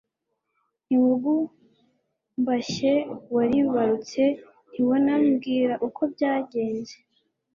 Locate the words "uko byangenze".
5.87-6.95